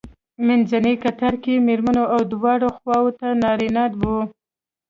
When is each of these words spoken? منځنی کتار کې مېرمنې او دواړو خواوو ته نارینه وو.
منځنی 0.45 0.95
کتار 1.03 1.33
کې 1.43 1.53
مېرمنې 1.67 2.03
او 2.13 2.21
دواړو 2.33 2.67
خواوو 2.77 3.15
ته 3.19 3.27
نارینه 3.43 3.83
وو. 3.99 4.19